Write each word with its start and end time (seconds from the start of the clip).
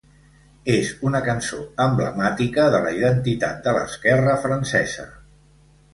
És 0.75 0.87
una 1.09 1.19
cançó 1.27 1.59
emblemàtica 1.85 2.65
de 2.77 2.81
la 2.87 2.95
identitat 3.01 3.61
de 3.69 3.75
l'esquerra 3.79 4.35
francesa. 4.47 5.07